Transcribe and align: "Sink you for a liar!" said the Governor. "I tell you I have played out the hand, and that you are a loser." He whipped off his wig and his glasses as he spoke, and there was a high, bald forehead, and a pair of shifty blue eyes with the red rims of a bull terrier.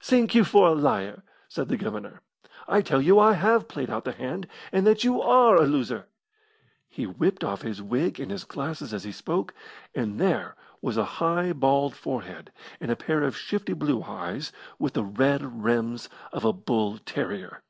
"Sink 0.00 0.34
you 0.34 0.42
for 0.42 0.66
a 0.66 0.72
liar!" 0.74 1.22
said 1.48 1.68
the 1.68 1.76
Governor. 1.76 2.20
"I 2.66 2.82
tell 2.82 3.00
you 3.00 3.20
I 3.20 3.34
have 3.34 3.68
played 3.68 3.88
out 3.88 4.02
the 4.04 4.10
hand, 4.10 4.48
and 4.72 4.84
that 4.84 5.04
you 5.04 5.22
are 5.22 5.54
a 5.54 5.64
loser." 5.64 6.06
He 6.88 7.06
whipped 7.06 7.44
off 7.44 7.62
his 7.62 7.80
wig 7.80 8.18
and 8.18 8.32
his 8.32 8.42
glasses 8.42 8.92
as 8.92 9.04
he 9.04 9.12
spoke, 9.12 9.54
and 9.94 10.18
there 10.18 10.56
was 10.82 10.96
a 10.96 11.04
high, 11.22 11.52
bald 11.52 11.94
forehead, 11.94 12.50
and 12.80 12.90
a 12.90 12.96
pair 12.96 13.22
of 13.22 13.36
shifty 13.36 13.74
blue 13.74 14.02
eyes 14.02 14.50
with 14.80 14.94
the 14.94 15.04
red 15.04 15.62
rims 15.62 16.08
of 16.32 16.44
a 16.44 16.52
bull 16.52 16.98
terrier. 16.98 17.62